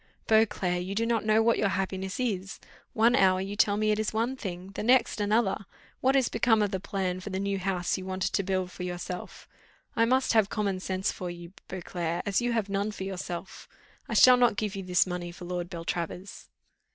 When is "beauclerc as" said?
11.67-12.41